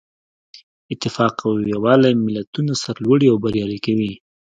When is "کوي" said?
3.85-4.13